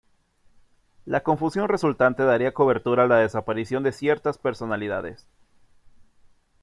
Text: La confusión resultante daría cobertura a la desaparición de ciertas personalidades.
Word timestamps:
La 1.05 1.21
confusión 1.21 1.69
resultante 1.69 2.23
daría 2.23 2.55
cobertura 2.55 3.03
a 3.03 3.05
la 3.05 3.17
desaparición 3.17 3.83
de 3.83 3.91
ciertas 3.91 4.39
personalidades. 4.39 5.27